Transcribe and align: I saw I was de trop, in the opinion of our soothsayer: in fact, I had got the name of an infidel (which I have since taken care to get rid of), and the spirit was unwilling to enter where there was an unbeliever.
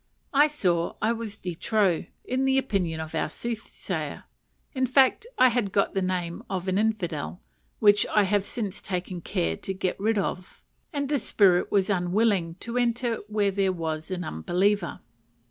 I 0.33 0.47
saw 0.47 0.95
I 0.99 1.13
was 1.13 1.37
de 1.37 1.53
trop, 1.53 2.05
in 2.25 2.45
the 2.45 2.57
opinion 2.57 2.99
of 2.99 3.13
our 3.13 3.29
soothsayer: 3.29 4.23
in 4.73 4.87
fact, 4.87 5.27
I 5.37 5.49
had 5.49 5.71
got 5.71 5.93
the 5.93 6.01
name 6.01 6.41
of 6.49 6.67
an 6.67 6.79
infidel 6.79 7.39
(which 7.77 8.07
I 8.07 8.23
have 8.23 8.43
since 8.43 8.81
taken 8.81 9.21
care 9.21 9.55
to 9.57 9.73
get 9.75 9.99
rid 9.99 10.17
of), 10.17 10.63
and 10.91 11.07
the 11.07 11.19
spirit 11.19 11.71
was 11.71 11.91
unwilling 11.91 12.55
to 12.61 12.77
enter 12.79 13.17
where 13.27 13.51
there 13.51 13.71
was 13.71 14.09
an 14.09 14.23
unbeliever. 14.23 15.01